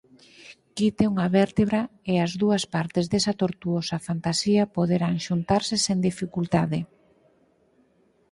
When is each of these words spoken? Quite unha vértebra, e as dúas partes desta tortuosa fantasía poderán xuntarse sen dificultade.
Quite 0.77 1.03
unha 1.11 1.27
vértebra, 1.37 1.81
e 2.11 2.13
as 2.25 2.31
dúas 2.41 2.63
partes 2.75 3.05
desta 3.11 3.33
tortuosa 3.41 3.97
fantasía 4.07 4.63
poderán 4.77 5.15
xuntarse 5.27 5.75
sen 5.85 5.97
dificultade. 6.09 6.79